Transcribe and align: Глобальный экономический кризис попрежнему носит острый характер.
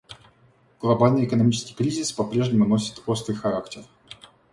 Глобальный 0.79 1.25
экономический 1.25 1.75
кризис 1.75 2.11
попрежнему 2.11 2.65
носит 2.65 3.03
острый 3.05 3.35
характер. 3.35 3.83